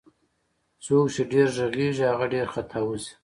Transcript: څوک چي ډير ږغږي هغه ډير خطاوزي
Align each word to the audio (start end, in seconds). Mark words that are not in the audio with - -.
څوک 0.83 1.05
چي 1.13 1.21
ډير 1.31 1.47
ږغږي 1.57 2.05
هغه 2.11 2.25
ډير 2.33 2.47
خطاوزي 2.53 3.11